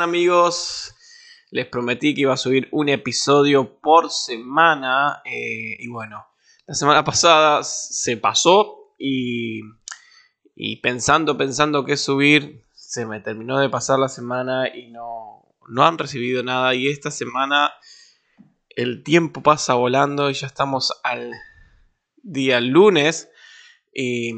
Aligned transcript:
amigos? 0.00 0.94
Les 1.50 1.66
prometí 1.66 2.14
que 2.14 2.22
iba 2.22 2.32
a 2.32 2.38
subir 2.38 2.68
un 2.72 2.88
episodio 2.88 3.78
por 3.80 4.10
semana 4.10 5.20
eh, 5.24 5.76
y 5.78 5.88
bueno, 5.88 6.26
la 6.66 6.74
semana 6.74 7.04
pasada 7.04 7.62
se 7.62 8.16
pasó 8.16 8.94
y, 8.98 9.60
y 10.54 10.76
pensando, 10.76 11.36
pensando 11.36 11.84
qué 11.84 11.98
subir, 11.98 12.64
se 12.72 13.04
me 13.04 13.20
terminó 13.20 13.58
de 13.58 13.68
pasar 13.68 13.98
la 13.98 14.08
semana 14.08 14.74
y 14.74 14.90
no, 14.90 15.54
no 15.68 15.84
han 15.84 15.98
recibido 15.98 16.42
nada 16.42 16.74
y 16.74 16.88
esta 16.88 17.10
semana 17.10 17.72
el 18.70 19.02
tiempo 19.02 19.42
pasa 19.42 19.74
volando 19.74 20.30
y 20.30 20.34
ya 20.34 20.46
estamos 20.46 20.98
al 21.04 21.32
día 22.22 22.60
lunes 22.60 23.28
y 23.92 24.32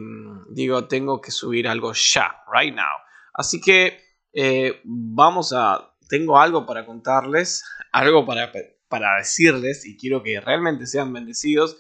digo, 0.50 0.89
tengo 0.89 1.20
que 1.20 1.30
subir 1.30 1.69
algo 1.69 1.92
ya, 1.92 2.42
right 2.52 2.75
now. 2.75 2.97
Así 3.33 3.61
que 3.61 4.03
eh, 4.34 4.80
vamos 4.84 5.52
a, 5.52 5.95
tengo 6.09 6.38
algo 6.38 6.66
para 6.66 6.84
contarles, 6.84 7.65
algo 7.92 8.27
para, 8.27 8.52
para 8.88 9.19
decirles 9.19 9.87
y 9.87 9.97
quiero 9.97 10.23
que 10.23 10.41
realmente 10.41 10.87
sean 10.87 11.12
bendecidos. 11.12 11.77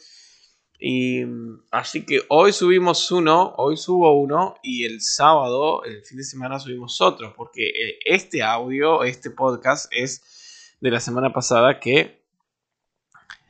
Y 0.78 1.22
así 1.70 2.04
que 2.04 2.22
hoy 2.28 2.52
subimos 2.52 3.10
uno, 3.10 3.54
hoy 3.56 3.76
subo 3.76 4.20
uno 4.20 4.56
y 4.62 4.84
el 4.84 5.00
sábado, 5.00 5.82
el 5.84 6.02
fin 6.04 6.18
de 6.18 6.24
semana 6.24 6.58
subimos 6.58 7.00
otro, 7.00 7.32
porque 7.34 7.68
eh, 7.68 7.98
este 8.04 8.42
audio, 8.42 9.02
este 9.02 9.30
podcast 9.30 9.86
es 9.90 10.76
de 10.80 10.90
la 10.90 11.00
semana 11.00 11.32
pasada 11.32 11.80
que 11.80 12.24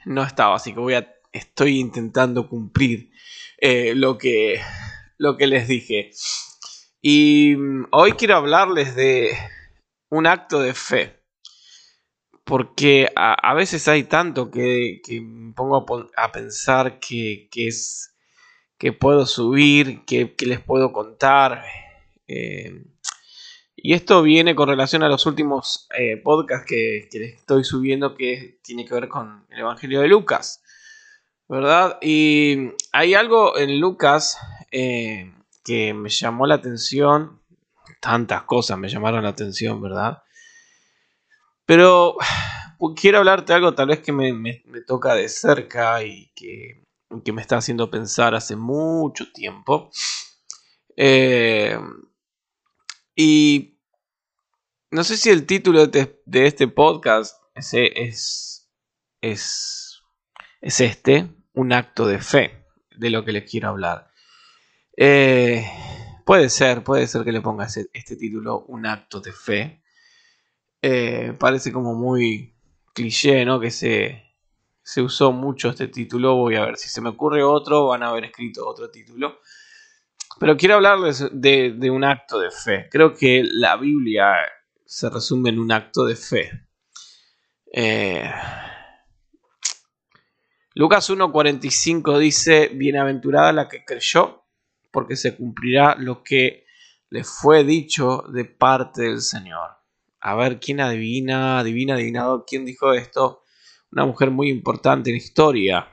no 0.05 0.23
estaba, 0.23 0.57
así 0.57 0.75
que 0.75 0.81
voy 0.81 0.95
a, 0.95 1.13
estoy 1.33 1.81
intentando 1.81 2.49
cumplir 2.49 3.11
eh, 3.59 3.95
lo, 3.95 4.17
que, 4.17 4.61
lo 5.19 5.37
que 5.37 5.47
les 5.47 5.67
dije. 5.67 6.11
Y 7.07 7.55
mm, 7.55 7.89
hoy 7.91 8.13
quiero 8.13 8.37
hablarles 8.37 8.97
de 8.97 9.37
un 10.09 10.27
acto 10.27 10.61
de 10.61 10.73
fe. 10.73 11.21
Porque 12.45 13.11
a, 13.15 13.53
veces 13.53 13.89
hay 13.89 14.05
tanto 14.05 14.51
que, 14.51 15.03
me 15.23 15.53
pongo 15.53 15.87
a, 16.17 16.33
pensar 16.33 16.99
que, 17.01 17.49
es 17.55 18.15
que 18.79 18.93
puedo 18.93 19.27
subir, 19.27 20.07
que, 20.07 20.35
les 20.47 20.61
puedo 20.61 20.93
contar. 20.93 21.63
Eh, 22.27 22.87
y 23.77 23.93
esto 23.93 24.23
viene 24.23 24.55
con 24.55 24.71
relación 24.71 25.03
a 25.03 25.09
los 25.09 25.27
últimos 25.27 25.87
eh, 25.99 26.17
podcasts 26.17 26.67
que, 26.67 27.09
les 27.13 27.35
estoy 27.35 27.65
subiendo 27.65 28.15
que 28.15 28.61
tiene 28.63 28.87
que 28.87 28.95
ver 28.95 29.09
con 29.09 29.47
el 29.51 29.61
Evangelio 29.61 30.01
de 30.01 30.09
Lucas. 30.09 30.63
¿Verdad? 31.49 31.99
Y 32.01 32.71
hay 32.93 33.13
algo 33.13 33.59
en 33.59 33.79
Lucas 33.79 34.39
eh, 34.71 35.31
que 35.65 35.95
me 35.95 36.11
llamó 36.11 36.47
la 36.47 36.57
atención. 36.57 37.41
Tantas 38.01 38.43
cosas 38.43 38.79
me 38.79 38.89
llamaron 38.89 39.25
la 39.25 39.31
atención, 39.31 39.81
¿verdad? 39.81 40.23
Pero 41.67 42.17
quiero 42.95 43.19
hablarte 43.19 43.53
de 43.53 43.57
algo 43.57 43.75
tal 43.75 43.89
vez 43.89 44.01
que 44.01 44.13
me, 44.13 44.63
toca 44.87 45.15
de 45.15 45.29
cerca 45.29 46.03
y 46.03 46.31
que, 46.35 46.85
me 47.33 47.41
está 47.41 47.57
haciendo 47.57 47.91
pensar 47.91 48.35
hace 48.35 48.57
mucho 48.57 49.33
tiempo. 49.33 49.91
Eh, 50.97 51.79
y 53.17 53.79
no 54.91 55.05
sé 55.05 55.17
si 55.17 55.31
el 55.31 55.47
título 55.47 55.87
de, 55.87 56.21
este 56.33 56.69
podcast 56.69 57.41
es, 57.55 57.71
es, 57.73 58.71
es, 59.21 60.03
es 60.61 60.81
este, 60.81 61.31
un 61.55 61.73
acto 61.73 62.07
de 62.07 62.21
fe, 62.21 62.67
de 62.97 63.11
lo 63.11 63.25
que 63.25 63.33
les 63.33 63.51
quiero 63.51 63.69
hablar. 63.71 64.11
Eh, 64.97 65.65
puede 66.25 66.49
ser, 66.49 66.85
puede 66.85 67.07
ser 67.07 67.25
que 67.25 67.33
le 67.33 67.41
ponga 67.41 67.67
este 67.67 68.17
título 68.17 68.65
un 68.69 68.87
acto 68.87 69.21
de 69.21 69.33
fe. 69.33 69.83
Eh, 70.83 71.35
parece 71.39 71.73
como 71.73 71.95
muy 71.95 72.55
cliché, 72.93 73.45
¿no? 73.45 73.59
Que 73.59 73.71
se, 73.71 74.37
se 74.83 75.03
usó 75.03 75.33
mucho 75.33 75.71
este 75.71 75.89
título. 75.89 76.37
Voy 76.37 76.57
a 76.57 76.67
ver 76.67 76.77
si 76.77 76.89
se 76.89 77.01
me 77.01 77.09
ocurre 77.11 77.43
otro, 77.43 77.89
van 77.89 78.03
a 78.03 78.11
haber 78.11 78.25
escrito 78.25 78.67
otro 78.67 78.91
título. 78.91 79.41
Pero 80.39 80.57
quiero 80.57 80.75
hablarles 80.75 81.29
de, 81.33 81.91
un 81.91 82.05
acto 82.05 82.39
de 82.39 82.51
fe. 82.51 82.89
Creo 82.91 83.15
que 83.15 83.43
la 83.45 83.77
Biblia 83.77 84.35
se 84.85 85.09
resume 85.09 85.51
en 85.51 85.59
un 85.59 85.73
acto 85.73 86.05
de 86.05 86.17
fe. 86.17 86.51
Eh, 87.73 88.31
Lucas 90.75 91.09
1.45 91.09 92.19
dice, 92.19 92.69
bienaventurada 92.75 93.53
la 93.53 93.69
que 93.69 93.85
creyó 93.85 94.44
porque 94.95 95.17
se 95.17 95.37
cumplirá 95.37 95.97
lo 95.99 96.23
que 96.23 96.65
le 97.11 97.25
fue 97.25 97.65
dicho 97.65 98.25
de 98.33 98.45
parte 98.45 99.03
del 99.03 99.21
Señor. 99.21 99.71
A 100.21 100.37
ver, 100.37 100.61
¿quién 100.61 100.81
adivina? 100.81 101.59
Adivina, 101.59 101.95
adivinado, 101.95 102.45
¿quién 102.47 102.65
dijo 102.65 102.93
esto? 102.95 103.43
Una 103.91 104.07
mujer 104.07 104.31
muy 104.31 104.49
importante 104.49 105.11
en 105.11 105.15
la 105.17 105.23
historia. 105.23 105.89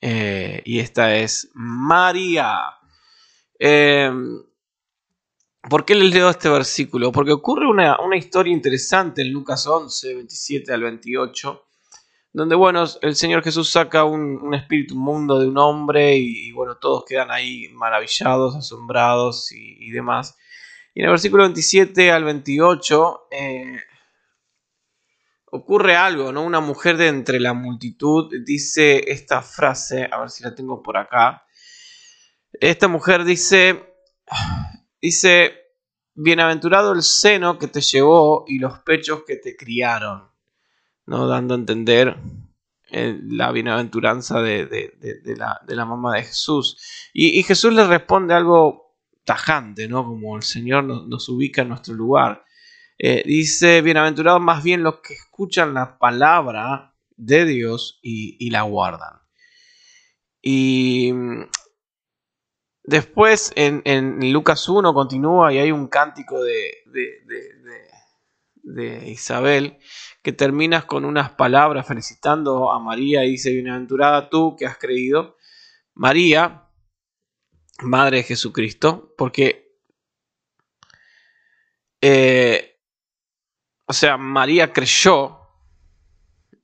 Eh, 0.00 0.62
y 0.64 0.78
esta 0.78 1.16
es 1.16 1.50
María. 1.54 2.56
Em, 3.58 4.44
¿Por 5.68 5.84
qué 5.84 5.96
les 5.96 6.14
leo 6.14 6.30
este 6.30 6.48
versículo? 6.48 7.10
Porque 7.10 7.32
ocurre 7.32 7.66
una, 7.66 8.00
una 8.00 8.16
historia 8.16 8.52
interesante 8.52 9.22
en 9.22 9.32
Lucas 9.32 9.66
11, 9.66 10.14
27 10.14 10.72
al 10.72 10.82
28 10.82 11.63
donde, 12.34 12.56
bueno, 12.56 12.84
el 13.00 13.14
Señor 13.14 13.44
Jesús 13.44 13.70
saca 13.70 14.02
un, 14.02 14.52
espíritu 14.54 14.96
mundo 14.96 15.38
de 15.38 15.46
un 15.46 15.56
hombre 15.56 16.16
y, 16.16 16.50
bueno, 16.50 16.76
todos 16.78 17.04
quedan 17.04 17.30
ahí 17.30 17.68
maravillados, 17.68 18.56
asombrados 18.56 19.52
y, 19.52 19.88
demás. 19.92 20.36
Y 20.94 21.00
en 21.00 21.06
el 21.06 21.12
versículo 21.12 21.44
27 21.44 22.10
al 22.10 22.24
28 22.24 23.28
eh, 23.30 23.76
ocurre 25.52 25.94
algo, 25.94 26.32
¿no? 26.32 26.42
Una 26.42 26.58
mujer 26.58 26.96
de 26.96 27.06
entre 27.06 27.38
la 27.38 27.54
multitud 27.54 28.28
dice 28.44 29.12
esta 29.12 29.40
frase, 29.40 30.08
a 30.10 30.18
ver 30.18 30.30
si 30.30 30.42
la 30.42 30.56
tengo 30.56 30.82
por 30.82 30.96
acá. 30.96 31.46
Esta 32.52 32.88
mujer 32.88 33.22
dice, 33.22 33.94
dice, 35.00 35.54
bienaventurado 36.14 36.94
el 36.94 37.04
seno 37.04 37.60
que 37.60 37.68
te 37.68 37.80
llevó 37.80 38.44
y 38.48 38.58
los 38.58 38.80
pechos 38.80 39.22
que 39.24 39.36
te 39.36 39.56
criaron. 39.56 40.33
¿No? 41.06 41.26
dando 41.26 41.54
a 41.54 41.58
entender 41.58 42.16
eh, 42.90 43.18
la 43.24 43.50
bienaventuranza 43.50 44.40
de, 44.40 44.92
la, 45.66 45.84
mamá 45.84 46.14
de 46.14 46.22
Jesús. 46.22 47.10
Y, 47.12 47.42
Jesús 47.42 47.72
le 47.74 47.86
responde 47.86 48.34
algo 48.34 48.94
tajante, 49.24 49.88
¿no? 49.88 50.04
como 50.04 50.36
el 50.36 50.42
Señor 50.42 50.84
nos, 50.84 51.28
ubica 51.28 51.62
en 51.62 51.70
nuestro 51.70 51.94
lugar. 51.94 52.44
Eh, 52.98 53.22
dice, 53.26 53.82
bienaventurados 53.82 54.40
más 54.40 54.62
bien 54.62 54.82
los 54.82 55.00
que 55.00 55.14
escuchan 55.14 55.74
la 55.74 55.98
palabra 55.98 56.94
de 57.16 57.44
Dios 57.44 57.98
y, 58.02 58.50
la 58.50 58.62
guardan. 58.62 59.20
Y 60.40 61.10
mm, 61.12 61.48
después 62.84 63.52
en, 63.56 63.82
en, 63.84 64.32
Lucas 64.32 64.68
1 64.68 64.94
continúa 64.94 65.52
y 65.52 65.58
hay 65.58 65.72
un 65.72 65.88
cántico 65.88 66.42
de, 66.42 66.74
de 66.86 67.24
Isabel 69.06 69.78
que 70.22 70.32
terminas 70.32 70.84
con 70.84 71.04
unas 71.04 71.30
palabras 71.32 71.86
felicitando 71.86 72.72
a 72.72 72.78
María 72.80 73.24
y 73.24 73.32
dice, 73.32 73.52
bienaventurada 73.52 74.30
tú 74.30 74.56
que 74.56 74.66
has 74.66 74.78
creído, 74.78 75.36
María, 75.92 76.62
Madre 77.82 78.18
de 78.18 78.22
Jesucristo, 78.22 79.14
porque, 79.18 79.76
eh, 82.00 82.80
o 83.86 83.92
sea, 83.92 84.16
María 84.16 84.72
creyó 84.72 85.40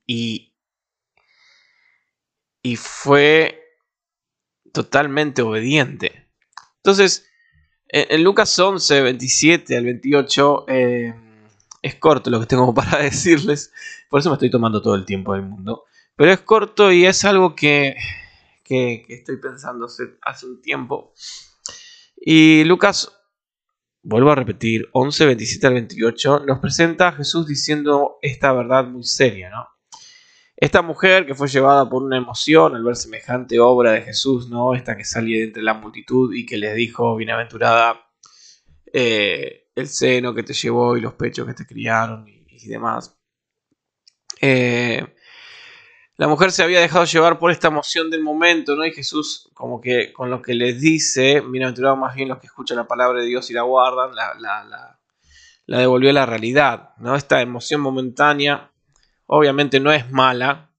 y, 0.07 0.55
y 2.63 2.75
fue 2.77 3.61
totalmente 4.73 5.41
obediente. 5.41 6.29
Entonces, 6.77 7.27
en, 7.89 8.23
Lucas 8.23 8.57
11, 8.57 9.01
27 9.01 9.77
al 9.77 9.85
28, 9.85 10.65
eh, 10.67 11.13
es 11.81 11.95
corto 11.95 12.29
lo 12.29 12.39
que 12.39 12.45
tengo 12.45 12.73
para 12.73 12.99
decirles, 12.99 13.73
por 14.09 14.19
eso 14.19 14.29
me 14.29 14.35
estoy 14.35 14.49
tomando 14.49 14.81
todo 14.81 14.95
el 14.95 15.05
tiempo 15.05 15.33
del 15.33 15.43
mundo. 15.43 15.85
Pero 16.15 16.31
es 16.31 16.41
corto 16.41 16.91
y 16.91 17.05
es 17.05 17.25
algo 17.25 17.55
que, 17.55 17.95
estoy 18.69 19.37
pensando 19.37 19.85
hace, 19.85 20.45
un 20.45 20.61
tiempo. 20.61 21.13
Y 22.15 22.63
Lucas, 22.65 23.11
vuelvo 24.03 24.31
a 24.31 24.35
repetir, 24.35 24.87
11, 24.93 25.25
27 25.25 25.67
al 25.67 25.73
28, 25.73 26.43
nos 26.45 26.59
presenta 26.59 27.07
a 27.07 27.11
Jesús 27.13 27.47
diciendo 27.47 28.17
esta 28.21 28.53
verdad 28.53 28.85
muy 28.85 29.03
seria, 29.03 29.49
¿no? 29.49 29.67
Esta 30.55 30.83
mujer 30.83 31.25
que 31.25 31.33
fue 31.33 31.47
llevada 31.47 31.89
por 31.89 32.03
una 32.03 32.17
emoción 32.17 32.75
al 32.75 32.83
ver 32.83 32.95
semejante 32.95 33.59
obra 33.59 33.93
de 33.93 34.03
Jesús, 34.03 34.47
¿no? 34.47 34.75
Esta 34.75 34.95
que 34.95 35.05
salía 35.05 35.39
de 35.39 35.45
entre 35.45 35.63
la 35.63 35.73
multitud 35.73 36.35
y 36.35 36.45
que 36.45 36.57
les 36.57 36.75
dijo, 36.75 37.15
bienaventurada, 37.15 37.99
eh, 38.93 39.60
el 39.75 39.87
seno 39.87 40.33
que 40.33 40.43
te 40.43 40.53
llevó 40.53 40.97
y 40.97 41.01
los 41.01 41.13
pechos 41.13 41.47
que 41.47 41.53
te 41.53 41.65
criaron 41.65 42.27
y, 42.27 42.67
demás. 42.67 43.17
Eh, 44.39 45.03
la 46.17 46.27
mujer 46.27 46.51
se 46.51 46.61
había 46.61 46.79
dejado 46.79 47.05
llevar 47.05 47.39
por 47.39 47.49
esta 47.49 47.69
emoción 47.69 48.11
del 48.11 48.21
momento, 48.21 48.75
¿no? 48.75 48.85
Y 48.85 48.91
Jesús, 48.91 49.49
como 49.55 49.81
que 49.81 50.13
con 50.13 50.29
lo 50.29 50.41
que 50.41 50.53
les 50.53 50.79
dice, 50.79 51.41
bienaventurados 51.41 51.97
más 51.97 52.15
bien 52.15 52.29
los 52.29 52.37
que 52.37 52.45
escuchan 52.45 52.77
la 52.77 52.87
palabra 52.87 53.21
de 53.21 53.25
Dios 53.25 53.49
y 53.49 53.53
la 53.53 53.63
guardan, 53.63 54.13
la, 54.13 54.97
la 55.65 55.77
devolvió 55.79 56.09
a 56.09 56.13
la 56.13 56.25
realidad. 56.25 56.89
¿no? 56.97 57.15
Esta 57.15 57.41
emoción 57.41 57.81
momentánea 57.81 58.71
obviamente 59.25 59.79
no 59.79 59.91
es 59.91 60.11
mala, 60.11 60.69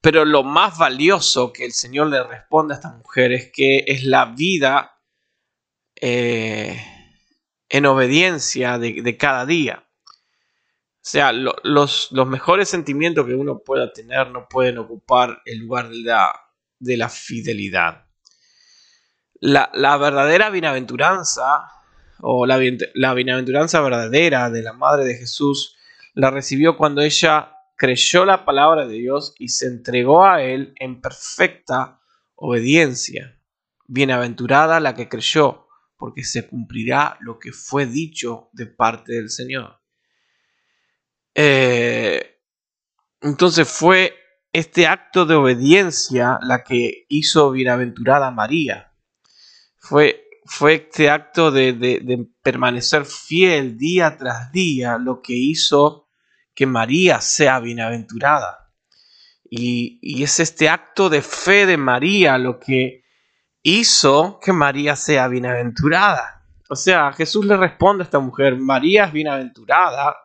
pero 0.00 0.24
lo 0.24 0.42
más 0.42 0.78
valioso 0.78 1.52
que 1.52 1.66
el 1.66 1.72
Señor 1.72 2.06
le 2.06 2.22
responde 2.24 2.72
a 2.72 2.76
esta 2.78 2.92
mujer 2.92 3.32
es 3.32 3.52
que 3.52 3.84
es 3.86 4.04
la 4.04 4.24
vida 4.24 4.98
eh, 6.00 6.80
en 7.68 7.86
obediencia 7.86 8.78
de, 8.78 9.16
cada 9.16 9.46
día. 9.46 9.84
O 10.08 11.08
sea, 11.08 11.32
los, 11.32 12.12
mejores 12.12 12.68
sentimientos 12.68 13.26
que 13.26 13.34
uno 13.34 13.58
pueda 13.58 13.92
tener 13.92 14.30
no 14.30 14.48
pueden 14.48 14.78
ocupar 14.78 15.40
el 15.44 15.60
lugar 15.60 15.88
de 15.88 16.02
la, 16.02 16.32
de 16.78 16.96
la 16.96 17.08
fidelidad. 17.08 18.06
La, 19.40 19.96
verdadera 19.98 20.50
bienaventuranza, 20.50 21.68
o 22.20 22.46
la, 22.46 22.60
la 22.94 23.14
bienaventuranza 23.14 23.80
verdadera 23.80 24.50
de 24.50 24.62
la 24.62 24.72
Madre 24.72 25.04
de 25.04 25.16
Jesús, 25.16 25.76
la 26.14 26.30
recibió 26.30 26.76
cuando 26.76 27.02
ella 27.02 27.52
creyó 27.76 28.24
la 28.24 28.44
palabra 28.44 28.86
de 28.86 28.94
Dios 28.94 29.34
y 29.38 29.48
se 29.48 29.66
entregó 29.66 30.24
a 30.24 30.42
Él 30.42 30.72
en 30.80 31.00
perfecta 31.00 32.00
obediencia. 32.34 33.38
Bienaventurada 33.86 34.80
la 34.80 34.94
que 34.94 35.08
creyó, 35.08 35.65
porque 35.96 36.24
se 36.24 36.46
cumplirá 36.46 37.16
lo 37.20 37.38
que 37.38 37.52
fue 37.52 37.86
dicho 37.86 38.48
de 38.52 38.66
parte 38.66 39.14
del 39.14 39.30
Señor. 39.30 39.80
Eh, 41.34 42.40
entonces 43.20 43.68
fue 43.68 44.14
este 44.52 44.86
acto 44.86 45.26
de 45.26 45.34
obediencia 45.34 46.38
la 46.42 46.64
que 46.64 47.06
hizo 47.08 47.50
bienaventurada 47.50 48.30
María. 48.30 48.92
Fue, 49.76 50.28
fue 50.44 50.74
este 50.74 51.10
acto 51.10 51.50
de, 51.50 51.72
de 51.72 52.26
permanecer 52.42 53.04
fiel 53.04 53.76
día 53.76 54.16
tras 54.16 54.50
día 54.52 54.98
lo 54.98 55.20
que 55.20 55.34
hizo 55.34 56.08
que 56.54 56.66
María 56.66 57.20
sea 57.20 57.60
bienaventurada. 57.60 58.66
Y, 59.50 60.22
es 60.22 60.40
este 60.40 60.68
acto 60.68 61.08
de 61.08 61.22
fe 61.22 61.66
de 61.66 61.76
María 61.76 62.38
lo 62.38 62.58
que 62.58 63.04
hizo 63.66 64.38
que 64.40 64.52
María 64.52 64.94
sea 64.94 65.26
bienaventurada. 65.26 66.44
O 66.68 66.76
sea, 66.76 67.12
Jesús 67.12 67.44
le 67.46 67.56
responde 67.56 68.02
a 68.02 68.04
esta 68.04 68.20
mujer, 68.20 68.56
María 68.56 69.06
es 69.06 69.12
bienaventurada 69.12 70.16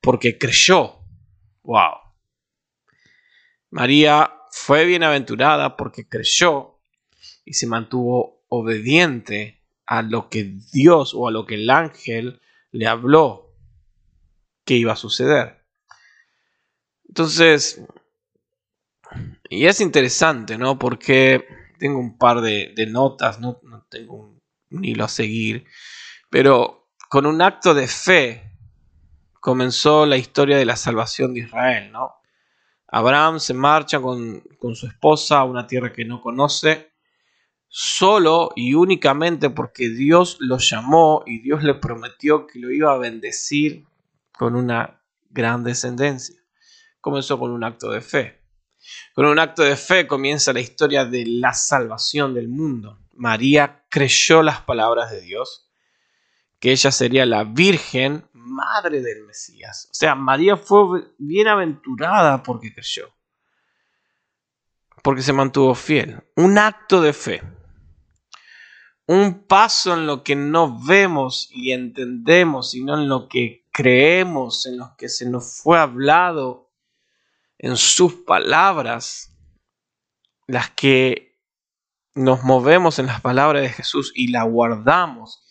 porque 0.00 0.38
creyó. 0.38 0.94
Wow. 1.64 1.96
María 3.70 4.32
fue 4.52 4.84
bienaventurada 4.84 5.76
porque 5.76 6.08
creyó 6.08 6.78
y 7.44 7.54
se 7.54 7.66
mantuvo 7.66 8.44
obediente 8.48 9.64
a 9.84 10.02
lo 10.02 10.28
que 10.28 10.44
Dios 10.72 11.12
o 11.12 11.26
a 11.26 11.32
lo 11.32 11.44
que 11.44 11.56
el 11.56 11.68
ángel 11.70 12.40
le 12.70 12.86
habló 12.86 13.52
que 14.64 14.74
iba 14.74 14.92
a 14.92 14.96
suceder. 14.96 15.64
Entonces, 17.08 17.82
y 19.48 19.66
es 19.66 19.80
interesante, 19.80 20.56
¿no? 20.56 20.78
Porque 20.78 21.55
tengo 21.78 21.98
un 21.98 22.18
par 22.18 22.40
de, 22.40 22.74
notas, 22.88 23.40
no, 23.40 23.60
tengo 23.88 24.16
un, 24.70 24.84
hilo 24.84 25.04
a 25.04 25.08
seguir, 25.08 25.64
pero 26.30 26.90
con 27.08 27.26
un 27.26 27.40
acto 27.40 27.74
de 27.74 27.86
fe 27.86 28.52
comenzó 29.40 30.06
la 30.06 30.16
historia 30.16 30.56
de 30.56 30.64
la 30.64 30.76
salvación 30.76 31.34
de 31.34 31.40
Israel, 31.40 31.92
¿no? 31.92 32.14
Abraham 32.88 33.40
se 33.40 33.54
marcha 33.54 34.00
con, 34.00 34.40
con 34.58 34.74
su 34.74 34.86
esposa 34.86 35.38
a 35.38 35.44
una 35.44 35.66
tierra 35.66 35.92
que 35.92 36.04
no 36.04 36.20
conoce, 36.20 36.92
solo 37.68 38.50
y 38.56 38.74
únicamente 38.74 39.50
porque 39.50 39.88
Dios 39.88 40.38
lo 40.40 40.58
llamó 40.58 41.22
y 41.26 41.40
Dios 41.40 41.62
le 41.62 41.74
prometió 41.74 42.46
que 42.46 42.58
lo 42.58 42.70
iba 42.70 42.92
a 42.92 42.98
bendecir 42.98 43.84
con 44.32 44.54
una 44.54 45.02
gran 45.30 45.64
descendencia 45.64 46.36
comenzó 47.06 47.38
con 47.38 47.52
un 47.52 47.62
acto 47.62 47.92
de 47.92 48.00
fe. 48.00 48.42
Con 49.16 49.24
un 49.24 49.38
acto 49.38 49.62
de 49.62 49.76
fe 49.76 50.06
comienza 50.06 50.52
la 50.52 50.60
historia 50.60 51.06
de 51.06 51.24
la 51.24 51.54
salvación 51.54 52.34
del 52.34 52.48
mundo. 52.48 52.98
María 53.14 53.86
creyó 53.88 54.42
las 54.42 54.60
palabras 54.60 55.10
de 55.10 55.22
Dios, 55.22 55.70
que 56.60 56.70
ella 56.70 56.92
sería 56.92 57.24
la 57.24 57.44
Virgen, 57.44 58.28
madre 58.34 59.00
del 59.00 59.24
Mesías. 59.24 59.88
O 59.90 59.94
sea, 59.94 60.14
María 60.14 60.58
fue 60.58 61.14
bienaventurada 61.16 62.42
porque 62.42 62.74
creyó, 62.74 63.08
porque 65.02 65.22
se 65.22 65.32
mantuvo 65.32 65.74
fiel. 65.74 66.22
Un 66.34 66.58
acto 66.58 67.00
de 67.00 67.14
fe. 67.14 67.42
Un 69.06 69.46
paso 69.46 69.94
en 69.94 70.06
lo 70.06 70.22
que 70.24 70.36
no 70.36 70.78
vemos 70.84 71.48
y 71.50 71.72
entendemos, 71.72 72.72
sino 72.72 73.00
en 73.00 73.08
lo 73.08 73.28
que 73.30 73.66
creemos, 73.72 74.66
en 74.66 74.76
lo 74.76 74.94
que 74.98 75.08
se 75.08 75.24
nos 75.24 75.56
fue 75.62 75.78
hablado 75.78 76.65
en 77.58 77.76
sus 77.76 78.14
palabras, 78.14 79.34
las 80.46 80.70
que 80.70 81.40
nos 82.14 82.44
movemos 82.44 82.98
en 82.98 83.06
las 83.06 83.20
palabras 83.20 83.62
de 83.62 83.68
Jesús 83.68 84.12
y 84.14 84.28
la 84.28 84.44
guardamos, 84.44 85.42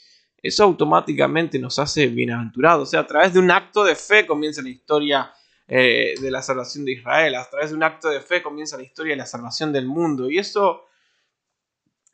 eso 0.42 0.64
automáticamente 0.64 1.58
nos 1.58 1.80
hace 1.80 2.08
bienaventurados. 2.08 2.88
O 2.88 2.92
sea, 2.92 3.00
a 3.02 3.08
través 3.08 3.34
de 3.34 3.40
un 3.40 3.50
acto 3.50 3.84
de 3.84 3.96
fe 3.96 4.28
comienza 4.28 4.62
la 4.62 4.70
historia 4.70 5.34
eh, 5.68 6.14
de 6.22 6.30
la 6.30 6.44
salvación 6.44 6.86
de 6.86 6.94
Israel, 6.94 7.36
a 7.36 7.50
través 7.50 7.72
de 7.72 7.76
un 7.76 7.84
acto 7.84 8.10
de 8.10 8.22
fe 8.22 8.44
comienza 8.44 8.78
la 8.78 8.84
historia 8.84 9.14
de 9.14 9.18
la 9.18 9.26
salvación 9.26 9.74
del 9.74 9.88
mundo. 9.88 10.30
Y 10.30 10.38
eso, 10.38 10.86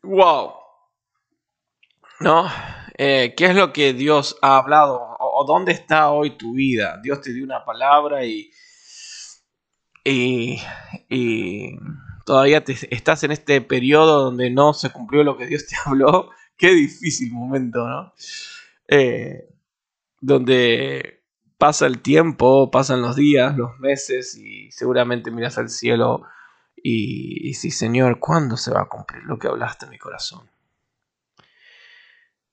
wow, 0.04 0.54
¿no? 2.22 2.50
Eh, 2.98 3.34
¿Qué 3.36 3.48
es 3.48 3.56
lo 3.56 3.74
que 3.74 3.94
Dios 3.94 4.38
ha 4.42 4.58
hablado? 4.58 5.18
¿O 5.20 5.44
dónde 5.46 5.74
está 5.74 6.12
hoy 6.12 6.38
tu 6.38 6.54
vida? 6.54 7.00
Dios 7.04 7.20
te 7.20 7.34
dio 7.34 7.44
una 7.44 7.66
palabra 7.66 8.24
y 8.24 8.50
y, 10.04 10.60
todavía 12.26 12.64
estás 12.90 13.24
en 13.24 13.32
este 13.32 13.62
periodo 13.62 14.24
donde 14.24 14.50
no 14.50 14.74
se 14.74 14.92
cumplió 14.92 15.24
lo 15.24 15.38
que 15.38 15.48
Dios 15.48 15.68
te 15.68 15.76
habló, 15.86 16.30
qué 16.58 16.72
difícil 16.72 17.32
momento, 17.32 17.88
¿no? 17.88 18.14
Eh, 18.88 19.48
donde 20.20 21.24
pasa 21.58 21.86
el 21.88 22.02
tiempo, 22.02 22.72
pasan 22.72 23.02
los 23.02 23.16
días, 23.16 23.56
los 23.58 23.80
meses 23.80 24.36
y 24.36 24.72
seguramente 24.72 25.32
miras 25.32 25.58
al 25.58 25.70
cielo 25.70 26.24
y, 26.76 27.50
y 27.50 27.54
sí, 27.54 27.72
Señor, 27.72 28.20
¿cuándo 28.20 28.58
se 28.58 28.72
va 28.72 28.82
a 28.82 28.90
cumplir 28.90 29.24
lo 29.24 29.38
que 29.38 29.48
hablaste 29.48 29.86
en 29.86 29.92
mi 29.92 29.98
corazón? 29.98 30.50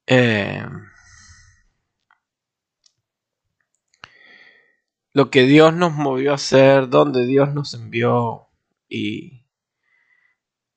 Eh, 0.07 0.64
lo 5.19 5.31
que 5.31 5.43
Dios 5.43 5.75
nos 5.75 5.95
movió 5.95 6.31
a 6.31 6.37
hacer, 6.37 6.91
donde 6.91 7.27
Dios 7.27 7.53
nos 7.53 7.75
envió 7.75 8.51
y, 8.89 9.45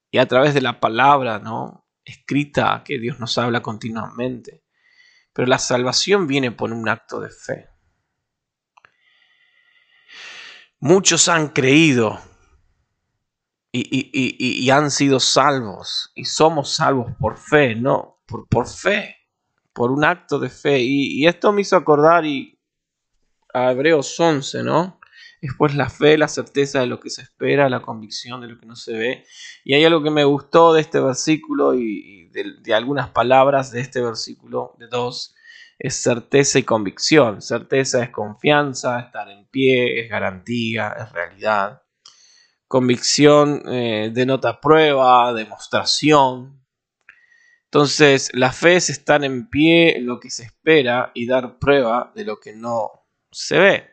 y 0.09 0.17
a 0.17 0.25
través 0.25 0.55
de 0.55 0.61
la 0.61 0.79
palabra, 0.79 1.37
¿no? 1.37 1.87
Escrita 2.03 2.81
que 2.83 2.97
Dios 2.97 3.19
nos 3.19 3.37
habla 3.37 3.61
continuamente. 3.61 4.63
Pero 5.31 5.47
la 5.47 5.59
salvación 5.59 6.25
viene 6.25 6.51
por 6.51 6.73
un 6.73 6.89
acto 6.89 7.19
de 7.19 7.29
fe. 7.29 7.69
Muchos 10.79 11.29
han 11.29 11.49
creído 11.49 12.19
y, 13.71 14.71
han 14.71 14.89
sido 14.89 15.19
salvos 15.19 16.11
y 16.15 16.25
somos 16.25 16.73
salvos 16.73 17.13
por 17.19 17.37
fe, 17.37 17.75
no, 17.75 18.23
por, 18.25 18.47
por 18.47 18.67
fe, 18.67 19.17
por 19.71 19.91
un 19.91 20.03
acto 20.03 20.39
de 20.39 20.49
fe. 20.49 20.79
Y, 20.79 21.27
esto 21.27 21.51
me 21.51 21.61
hizo 21.61 21.75
acordar 21.75 22.25
y 22.25 22.50
a 23.53 23.71
Hebreos 23.71 24.19
11, 24.19 24.63
¿no? 24.63 24.99
Es 25.41 25.51
pues 25.57 25.73
la 25.73 25.89
fe, 25.89 26.17
la 26.19 26.27
certeza 26.27 26.81
de 26.81 26.85
lo 26.85 26.99
que 26.99 27.09
se 27.09 27.23
espera, 27.23 27.67
la 27.67 27.81
convicción 27.81 28.41
de 28.41 28.47
lo 28.47 28.59
que 28.59 28.67
no 28.67 28.75
se 28.75 28.93
ve. 28.93 29.25
Y 29.63 29.73
hay 29.73 29.83
algo 29.83 30.03
que 30.03 30.11
me 30.11 30.23
gustó 30.23 30.73
de 30.73 30.81
este 30.81 30.99
versículo 30.99 31.73
y, 31.73 32.29
de, 32.29 32.73
algunas 32.73 33.09
palabras 33.09 33.71
de 33.71 33.81
este 33.81 34.01
versículo, 34.01 34.75
de 34.77 34.87
dos, 34.87 35.35
es 35.79 35.95
certeza 35.95 36.59
y 36.59 36.63
convicción. 36.63 37.41
Certeza 37.41 38.03
es 38.03 38.11
confianza, 38.11 38.99
estar 38.99 39.29
en 39.29 39.47
pie, 39.47 40.01
es 40.01 40.09
garantía, 40.09 40.95
es 40.99 41.11
realidad. 41.11 41.81
Convicción 42.67 43.63
eh, 43.67 44.11
denota 44.13 44.61
prueba, 44.61 45.33
demostración. 45.33 46.63
Entonces, 47.65 48.29
la 48.33 48.51
fe 48.51 48.75
es 48.75 48.91
estar 48.91 49.23
en 49.23 49.49
pie 49.49 49.97
lo 50.01 50.19
que 50.19 50.29
se 50.29 50.43
espera 50.43 51.11
y 51.15 51.25
dar 51.25 51.57
prueba 51.57 52.11
de 52.15 52.25
lo 52.25 52.39
que 52.39 52.53
no 52.53 53.00
se 53.31 53.57
ve. 53.57 53.91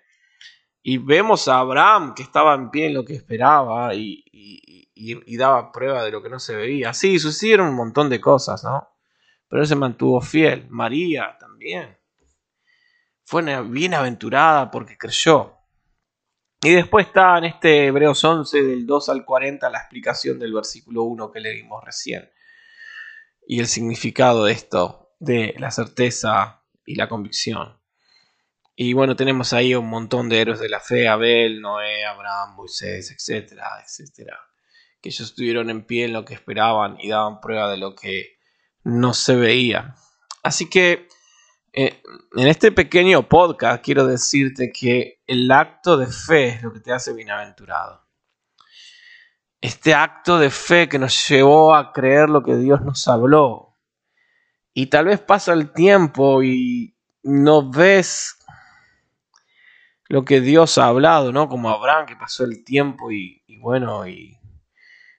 Y 0.82 0.98
vemos 0.98 1.48
a 1.48 1.58
Abraham 1.58 2.14
que 2.14 2.22
estaba 2.22 2.54
en 2.54 2.70
pie 2.70 2.86
en 2.86 2.94
lo 2.94 3.04
que 3.04 3.14
esperaba 3.14 3.94
y, 3.94 4.24
daba 5.36 5.70
prueba 5.70 6.02
de 6.04 6.10
lo 6.10 6.22
que 6.22 6.28
no 6.28 6.38
se 6.38 6.56
veía. 6.56 6.92
Sí, 6.92 7.18
sucedieron 7.18 7.68
un 7.68 7.74
montón 7.74 8.08
de 8.08 8.20
cosas, 8.20 8.64
¿no? 8.64 8.88
Pero 9.48 9.62
él 9.62 9.68
se 9.68 9.76
mantuvo 9.76 10.20
fiel. 10.20 10.66
María 10.68 11.36
también. 11.38 11.98
Fue 13.24 13.42
bienaventurada 13.62 14.70
porque 14.70 14.96
creyó. 14.96 15.58
Y 16.60 16.72
después 16.72 17.06
está 17.06 17.38
en 17.38 17.44
este 17.44 17.86
Hebreos 17.86 18.24
11 18.24 18.62
del 18.62 18.86
2 18.86 19.08
al 19.10 19.24
40 19.24 19.70
la 19.70 19.78
explicación 19.78 20.38
del 20.38 20.52
versículo 20.52 21.04
1 21.04 21.30
que 21.30 21.40
leímos 21.40 21.84
recién. 21.84 22.28
Y 23.46 23.60
el 23.60 23.66
significado 23.68 24.44
de 24.44 24.52
esto, 24.52 25.14
de 25.20 25.54
la 25.58 25.70
certeza 25.70 26.64
y 26.84 26.96
la 26.96 27.08
convicción. 27.08 27.77
Y 28.80 28.92
bueno, 28.92 29.16
tenemos 29.16 29.52
ahí 29.54 29.74
un 29.74 29.88
montón 29.88 30.28
de 30.28 30.40
héroes 30.40 30.60
de 30.60 30.68
la 30.68 30.78
fe, 30.78 31.08
Abel, 31.08 31.60
Noé, 31.60 32.06
Abraham, 32.06 32.54
Moisés, 32.54 33.10
etcétera, 33.10 33.64
etcétera. 33.84 34.38
Que 35.02 35.08
ellos 35.08 35.30
estuvieron 35.30 35.68
en 35.68 35.84
pie 35.84 36.04
en 36.04 36.12
lo 36.12 36.24
que 36.24 36.34
esperaban 36.34 36.96
y 37.00 37.08
daban 37.08 37.40
prueba 37.40 37.68
de 37.68 37.76
lo 37.76 37.96
que 37.96 38.38
no 38.84 39.14
se 39.14 39.34
veía. 39.34 39.96
Así 40.44 40.70
que 40.70 41.08
eh, 41.72 42.00
en 42.36 42.46
este 42.46 42.70
pequeño 42.70 43.28
podcast 43.28 43.84
quiero 43.84 44.06
decirte 44.06 44.70
que 44.70 45.24
el 45.26 45.50
acto 45.50 45.96
de 45.96 46.06
fe 46.06 46.46
es 46.50 46.62
lo 46.62 46.72
que 46.72 46.78
te 46.78 46.92
hace 46.92 47.12
bienaventurado. 47.12 48.06
Este 49.60 49.92
acto 49.92 50.38
de 50.38 50.50
fe 50.50 50.88
que 50.88 51.00
nos 51.00 51.28
llevó 51.28 51.74
a 51.74 51.92
creer 51.92 52.30
lo 52.30 52.44
que 52.44 52.54
Dios 52.54 52.82
nos 52.82 53.08
habló. 53.08 53.76
Y 54.72 54.86
tal 54.86 55.06
vez 55.06 55.18
pasa 55.18 55.52
el 55.52 55.72
tiempo 55.72 56.44
y 56.44 56.96
no 57.24 57.68
ves 57.72 58.37
lo 60.08 60.24
que 60.24 60.40
Dios 60.40 60.78
ha 60.78 60.86
hablado, 60.86 61.32
¿no? 61.32 61.48
Como 61.48 61.70
Abraham, 61.70 62.06
que 62.06 62.16
pasó 62.16 62.44
el 62.44 62.64
tiempo 62.64 63.12
y, 63.12 63.42
bueno, 63.60 64.08
y, 64.08 64.38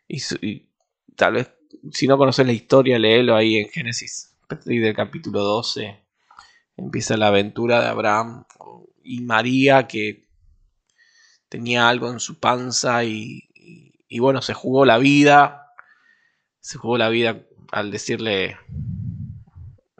y, 0.08 0.70
tal 1.16 1.34
vez 1.34 1.54
si 1.92 2.08
no 2.08 2.18
conoces 2.18 2.46
la 2.46 2.52
historia, 2.52 2.98
léelo 2.98 3.36
ahí 3.36 3.58
en 3.58 3.70
Génesis, 3.70 4.36
del 4.66 4.96
capítulo 4.96 5.42
12. 5.42 6.04
Empieza 6.76 7.18
la 7.18 7.28
aventura 7.28 7.82
de 7.82 7.88
Abraham 7.88 8.46
y 9.04 9.22
María, 9.22 9.88
que 9.88 10.28
tenía 11.50 11.88
algo 11.88 12.12
en 12.12 12.20
su 12.20 12.40
panza 12.40 13.04
y, 13.04 13.50
y 14.08 14.20
bueno, 14.20 14.42
se 14.42 14.54
jugó 14.54 14.86
la 14.86 14.98
vida. 14.98 15.74
Se 16.62 16.78
jugó 16.78 16.98
la 16.98 17.10
vida 17.10 17.42
al 17.72 17.92
decirle 17.92 18.58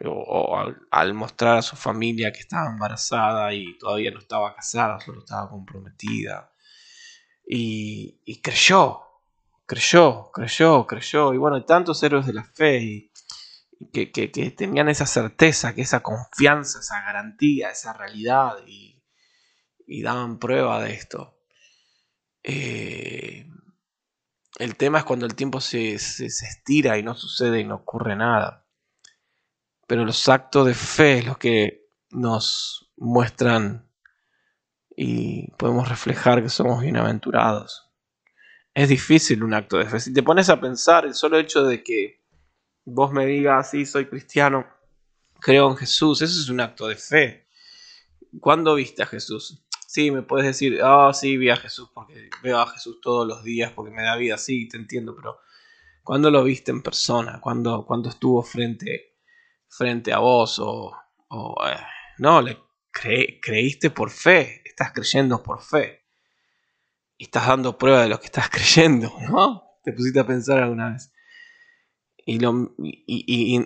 o, 0.06 0.74
al, 0.90 1.14
mostrar 1.14 1.58
a 1.58 1.62
su 1.62 1.76
familia 1.76 2.32
que 2.32 2.40
estaba 2.40 2.70
embarazada 2.70 3.52
y 3.52 3.76
todavía 3.78 4.10
no 4.10 4.20
estaba 4.20 4.54
casada, 4.54 5.00
solo 5.00 5.20
estaba 5.20 5.48
comprometida. 5.50 6.52
Y, 7.46 8.40
creyó, 8.42 9.00
creyó, 9.66 10.30
creyó, 10.32 10.86
creyó. 10.86 11.34
Y 11.34 11.38
bueno, 11.38 11.64
tantos 11.64 12.02
héroes 12.02 12.26
de 12.26 12.32
la 12.32 12.44
fe 12.44 12.78
y, 12.78 13.10
que, 13.92 14.06
tenían 14.56 14.88
esa 14.88 15.06
certeza, 15.06 15.74
que 15.74 15.82
esa 15.82 16.00
confianza, 16.00 16.80
esa 16.80 17.02
garantía, 17.02 17.70
esa 17.70 17.92
realidad 17.92 18.56
y, 18.66 18.96
daban 20.02 20.38
prueba 20.38 20.82
de 20.82 20.94
esto. 20.94 21.36
Eh, 22.42 23.46
el 24.58 24.76
tema 24.76 24.98
es 24.98 25.04
cuando 25.04 25.26
el 25.26 25.34
tiempo 25.34 25.60
se, 25.60 25.98
se 25.98 26.26
estira 26.26 26.96
y 26.96 27.02
no 27.02 27.14
sucede 27.14 27.60
y 27.60 27.64
no 27.64 27.76
ocurre 27.76 28.14
nada 28.16 28.64
pero 29.90 30.04
los 30.04 30.28
actos 30.28 30.68
de 30.68 30.74
fe 30.74 31.18
es 31.18 31.26
lo 31.26 31.36
que 31.36 31.90
nos 32.10 32.92
muestran 32.96 33.90
y 34.96 35.50
podemos 35.56 35.88
reflejar 35.88 36.44
que 36.44 36.48
somos 36.48 36.80
bienaventurados. 36.80 37.90
Es 38.72 38.88
difícil 38.88 39.42
un 39.42 39.52
acto 39.52 39.78
de 39.78 39.86
fe. 39.86 39.98
Si 39.98 40.12
te 40.12 40.22
pones 40.22 40.48
a 40.48 40.60
pensar, 40.60 41.06
el 41.06 41.14
solo 41.14 41.38
hecho 41.38 41.64
de 41.64 41.82
que 41.82 42.22
vos 42.84 43.10
me 43.10 43.26
digas, 43.26 43.72
sí, 43.72 43.84
soy 43.84 44.06
cristiano, 44.06 44.64
creo 45.40 45.68
en 45.68 45.76
Jesús, 45.76 46.22
eso 46.22 46.40
es 46.40 46.48
un 46.48 46.60
acto 46.60 46.86
de 46.86 46.94
fe. 46.94 47.48
¿Cuándo 48.38 48.76
viste 48.76 49.02
a 49.02 49.06
Jesús? 49.06 49.64
Sí, 49.88 50.12
me 50.12 50.22
puedes 50.22 50.46
decir, 50.46 50.78
ah, 50.84 51.08
oh, 51.08 51.12
sí, 51.12 51.36
vi 51.36 51.50
a 51.50 51.56
Jesús 51.56 51.90
porque 51.92 52.30
veo 52.44 52.60
a 52.60 52.68
Jesús 52.68 53.00
todos 53.00 53.26
los 53.26 53.42
días 53.42 53.72
porque 53.72 53.90
me 53.90 54.04
da 54.04 54.14
vida, 54.14 54.38
sí, 54.38 54.68
te 54.68 54.76
entiendo, 54.76 55.16
pero 55.16 55.40
¿cuándo 56.04 56.30
lo 56.30 56.44
viste 56.44 56.70
en 56.70 56.80
persona? 56.80 57.40
¿Cuándo, 57.40 57.84
cuando 57.84 58.08
estuvo 58.08 58.40
frente 58.44 59.09
frente 59.70 60.12
a 60.12 60.18
vos 60.18 60.58
o, 60.58 60.92
eh, 61.66 61.76
no, 62.18 62.42
le 62.42 62.58
creíste 62.92 63.90
por 63.90 64.10
fe, 64.10 64.62
estás 64.64 64.92
creyendo 64.92 65.42
por 65.42 65.62
fe 65.62 66.04
y 67.16 67.24
estás 67.24 67.46
dando 67.46 67.78
prueba 67.78 68.02
de 68.02 68.08
lo 68.08 68.18
que 68.18 68.26
estás 68.26 68.50
creyendo, 68.50 69.12
¿no? 69.30 69.62
Te 69.82 69.92
pusiste 69.92 70.20
a 70.20 70.26
pensar 70.26 70.58
alguna 70.62 70.90
vez. 70.90 71.12
Y, 72.26 72.38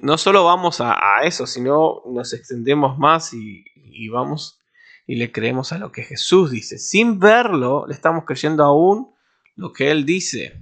no 0.02 0.16
solo 0.16 0.44
vamos 0.44 0.80
a, 0.80 1.22
eso, 1.24 1.46
sino 1.46 2.02
nos 2.06 2.32
extendemos 2.32 2.98
más 2.98 3.34
y, 3.34 3.64
y 3.74 4.08
vamos 4.08 4.60
y 5.06 5.16
le 5.16 5.32
creemos 5.32 5.72
a 5.72 5.78
lo 5.78 5.92
que 5.92 6.02
Jesús 6.02 6.50
dice. 6.50 6.78
Sin 6.78 7.18
verlo, 7.18 7.84
le 7.86 7.94
estamos 7.94 8.24
creyendo 8.24 8.64
aún 8.64 9.12
lo 9.54 9.72
que 9.72 9.90
Él 9.90 10.06
dice. 10.06 10.60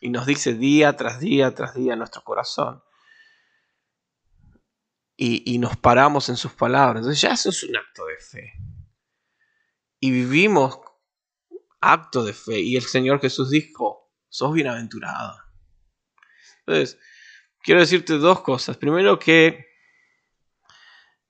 Y 0.00 0.10
nos 0.10 0.26
dice 0.26 0.54
día 0.54 0.96
tras 0.96 1.20
día 1.20 1.54
tras 1.54 1.74
día 1.74 1.92
en 1.92 2.00
nuestro 2.00 2.22
corazón 2.22 2.82
y, 5.22 5.58
nos 5.58 5.76
paramos 5.76 6.30
en 6.30 6.36
sus 6.36 6.52
palabras. 6.52 7.02
Entonces 7.02 7.20
ya 7.20 7.32
eso 7.32 7.50
es 7.50 7.62
un 7.62 7.76
acto 7.76 8.06
de 8.06 8.16
fe. 8.16 8.52
Y 10.00 10.10
vivimos 10.10 10.80
acto 11.78 12.24
de 12.24 12.32
fe. 12.32 12.58
Y 12.60 12.76
el 12.76 12.84
Señor 12.84 13.20
Jesús 13.20 13.50
dijo, 13.50 14.10
sos 14.30 14.54
bienaventurado. 14.54 15.36
Entonces, 16.60 16.98
quiero 17.62 17.80
decirte 17.80 18.14
dos 18.14 18.40
cosas. 18.40 18.78
Primero 18.78 19.18
que 19.18 19.66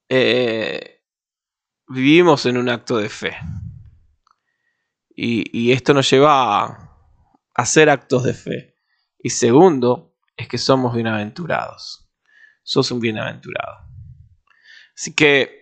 eh, 0.07 1.03
vivimos 1.89 2.45
en 2.45 2.55
un 2.55 2.69
acto 2.69 2.95
de 2.97 3.09
fe. 3.09 3.35
Y, 5.13 5.73
esto 5.73 5.93
nos 5.93 6.09
lleva 6.09 6.63
a 6.63 6.97
hacer 7.55 7.89
actos 7.89 8.23
de 8.23 8.33
fe. 8.33 8.75
Y 9.19 9.31
segundo, 9.31 10.15
es 10.37 10.47
que 10.47 10.57
somos 10.57 10.95
bienaventurados 10.95 12.10
sos 12.63 12.91
un 12.91 12.99
bienaventurado. 12.99 13.87
Así 14.95 15.13
que 15.13 15.61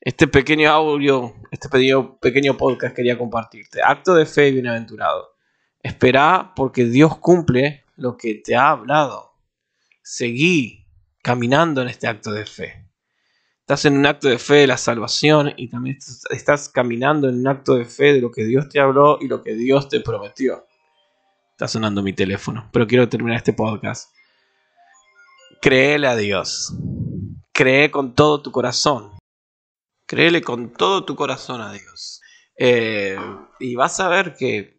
este 0.00 0.26
pequeño 0.26 0.68
audio, 0.68 1.34
este 1.52 1.68
pequeño, 1.68 2.56
podcast 2.56 2.94
quería 2.94 3.16
compartirte. 3.16 3.80
Acto 3.82 4.14
de 4.14 4.26
fe 4.26 4.50
bienaventurado. 4.50 5.36
Espera 5.80 6.52
porque 6.56 6.84
Dios 6.84 7.18
cumple 7.18 7.84
lo 7.96 8.16
que 8.16 8.34
te 8.34 8.56
ha 8.56 8.70
hablado. 8.70 9.32
Seguí 10.02 10.88
caminando 11.22 11.82
en 11.82 11.88
este 11.88 12.08
acto 12.08 12.32
de 12.32 12.46
fe. 12.46 12.88
Estás 13.60 13.84
en 13.84 13.96
un 13.96 14.06
acto 14.06 14.28
de 14.28 14.38
fe 14.38 14.54
de 14.54 14.66
la 14.66 14.76
salvación 14.76 15.52
y 15.56 15.68
también 15.68 15.98
estás 16.30 16.68
caminando 16.68 17.28
en 17.28 17.36
un 17.36 17.46
acto 17.46 17.76
de 17.76 17.84
fe 17.84 18.12
de 18.12 18.20
lo 18.20 18.32
que 18.32 18.44
Dios 18.44 18.68
te 18.68 18.80
habló 18.80 19.18
y 19.20 19.28
lo 19.28 19.40
que 19.40 19.54
Dios 19.54 19.88
te 19.88 20.00
prometió. 20.00 20.66
Está 21.52 21.68
sonando 21.68 22.02
mi 22.02 22.12
teléfono, 22.12 22.68
pero 22.72 22.88
quiero 22.88 23.08
terminar 23.08 23.36
este 23.36 23.52
podcast 23.52 24.12
Créele 25.62 26.08
a 26.08 26.16
Dios. 26.16 26.74
Cree 27.52 27.92
con 27.92 28.16
todo 28.16 28.42
tu 28.42 28.50
corazón. 28.50 29.12
Créele 30.06 30.42
con 30.42 30.72
todo 30.72 31.04
tu 31.04 31.14
corazón 31.14 31.60
a 31.60 31.72
Dios. 31.72 32.20
Eh, 32.58 33.16
y 33.60 33.76
vas 33.76 34.00
a 34.00 34.08
ver 34.08 34.34
que 34.34 34.76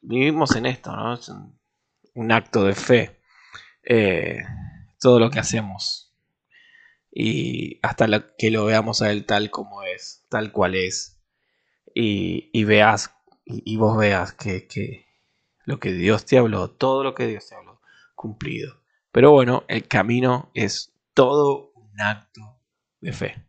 vivimos 0.00 0.56
en 0.56 0.64
esto, 0.64 0.90
¿no? 0.96 1.12
Es 1.12 1.30
un, 2.14 2.32
acto 2.32 2.64
de 2.64 2.74
fe. 2.74 3.20
Eh, 3.84 4.38
todo 4.98 5.20
lo 5.20 5.28
que 5.28 5.38
hacemos. 5.38 6.14
Y 7.10 7.78
hasta 7.82 8.06
que 8.38 8.50
lo 8.50 8.64
veamos 8.64 9.02
a 9.02 9.10
Él 9.10 9.26
tal 9.26 9.50
como 9.50 9.82
es, 9.82 10.24
tal 10.30 10.50
cual 10.50 10.76
es. 10.76 11.20
Y, 11.94 12.64
veas, 12.64 13.14
y, 13.44 13.76
vos 13.76 13.98
veas 13.98 14.32
que, 14.32 14.66
que 14.66 15.04
lo 15.66 15.78
que 15.78 15.92
Dios 15.92 16.24
te 16.24 16.38
habló, 16.38 16.70
todo 16.70 17.04
lo 17.04 17.14
que 17.14 17.26
Dios 17.26 17.46
te 17.46 17.54
habló, 17.54 17.82
cumplido. 18.14 18.81
Pero 19.12 19.30
bueno, 19.30 19.64
el 19.68 19.86
camino 19.86 20.50
es 20.54 20.90
todo 21.12 21.72
un 21.74 22.00
acto 22.00 22.58
de 23.02 23.12
fe. 23.12 23.46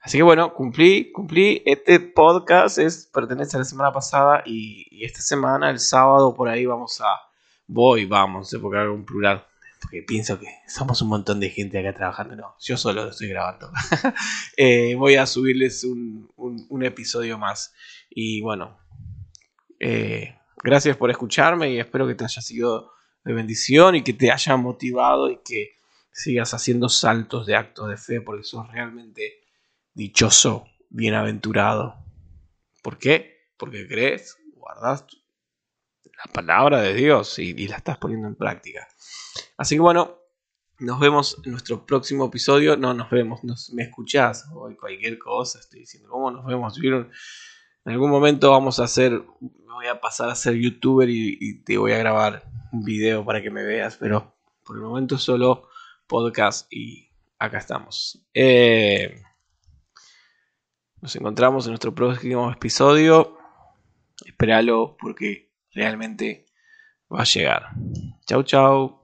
Así 0.00 0.18
que 0.18 0.24
bueno, 0.24 0.52
cumplí, 0.54 1.12
cumplí. 1.12 1.62
Este 1.64 2.00
podcast 2.00 2.78
es, 2.78 3.08
pertenece 3.14 3.56
a 3.56 3.60
la 3.60 3.64
semana 3.64 3.92
pasada 3.92 4.42
y, 4.44 5.04
esta 5.04 5.20
semana, 5.20 5.70
el 5.70 5.78
sábado, 5.78 6.34
por 6.34 6.48
ahí 6.48 6.66
vamos 6.66 7.00
a... 7.00 7.20
Voy, 7.68 8.06
vamos, 8.06 8.54
porque 8.60 8.78
hago 8.78 8.92
un 8.92 9.04
plural. 9.04 9.46
Porque 9.80 10.02
pienso 10.02 10.40
que 10.40 10.48
somos 10.66 11.00
un 11.00 11.08
montón 11.08 11.38
de 11.38 11.50
gente 11.50 11.78
acá 11.78 11.94
trabajando. 11.94 12.34
No, 12.34 12.56
yo 12.58 12.76
solo 12.76 13.04
lo 13.04 13.10
estoy 13.10 13.28
grabando. 13.28 13.70
Eh, 14.56 14.96
voy 14.96 15.14
a 15.14 15.26
subirles 15.26 15.84
un, 15.84 16.28
episodio 16.82 17.38
más. 17.38 17.72
Y 18.10 18.40
bueno, 18.40 18.76
eh, 19.78 20.36
gracias 20.56 20.96
por 20.96 21.12
escucharme 21.12 21.70
y 21.70 21.78
espero 21.78 22.08
que 22.08 22.16
te 22.16 22.24
haya 22.24 22.42
sido 22.42 22.90
de 23.24 23.32
bendición 23.32 23.94
y 23.94 24.02
que 24.02 24.12
te 24.12 24.30
haya 24.30 24.56
motivado 24.56 25.30
y 25.30 25.38
que 25.38 25.76
sigas 26.12 26.54
haciendo 26.54 26.88
saltos 26.88 27.46
de 27.46 27.56
actos 27.56 27.88
de 27.88 27.96
fe 27.96 28.20
porque 28.20 28.44
sos 28.44 28.70
realmente 28.70 29.40
dichoso, 29.94 30.66
bienaventurado. 30.90 31.96
¿Por 32.82 32.98
qué? 32.98 33.48
Porque 33.56 33.86
crees, 33.86 34.36
guardas 34.54 35.06
la 36.24 36.32
palabra 36.32 36.80
de 36.80 36.94
Dios 36.94 37.38
y, 37.38 37.66
la 37.66 37.76
estás 37.76 37.98
poniendo 37.98 38.28
en 38.28 38.34
práctica. 38.34 38.86
Así 39.56 39.76
que 39.76 39.80
bueno, 39.80 40.18
nos 40.78 41.00
vemos 41.00 41.38
en 41.44 41.52
nuestro 41.52 41.86
próximo 41.86 42.26
episodio. 42.26 42.76
No, 42.76 42.92
nos 42.94 43.10
vemos, 43.10 43.40
me 43.72 43.82
escuchás 43.82 44.46
o 44.52 44.70
cualquier 44.78 45.18
cosa. 45.18 45.58
Estoy 45.58 45.80
diciendo, 45.80 46.08
¿cómo 46.10 46.30
nos 46.30 46.44
vemos? 46.44 46.78
En 46.78 47.92
algún 47.92 48.10
momento 48.10 48.50
vamos 48.50 48.78
a 48.78 48.84
hacer, 48.84 49.12
me 49.40 49.72
voy 49.72 49.86
a 49.86 50.00
pasar 50.00 50.28
a 50.28 50.34
ser 50.34 50.54
youtuber 50.54 51.08
y 51.08 51.62
te 51.64 51.78
voy 51.78 51.92
a 51.92 51.98
grabar 51.98 52.44
un 52.72 52.82
video 52.84 53.24
para 53.24 53.42
que 53.42 53.50
me 53.50 53.62
veas, 53.62 53.96
pero 53.96 54.34
por 54.64 54.76
el 54.76 54.82
momento 54.82 55.18
solo 55.18 55.68
podcast 56.06 56.72
y 56.72 57.08
acá 57.38 57.58
estamos. 57.58 58.26
Eh, 58.34 59.22
Nos 61.00 61.14
encontramos 61.16 61.66
en 61.66 61.72
nuestro 61.72 61.94
próximo 61.94 62.50
episodio. 62.50 63.36
Espéralo 64.24 64.96
porque 65.00 65.52
realmente 65.72 66.46
va 67.12 67.22
a 67.22 67.24
llegar. 67.24 67.70
Chau, 68.26 68.42
chau. 68.44 69.01